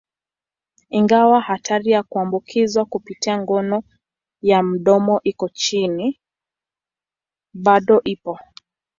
[0.89, 3.83] Ingawa hatari ya kuambukizwa kupitia ngono
[4.41, 6.19] ya mdomoni iko chini,
[7.53, 8.39] bado ipo.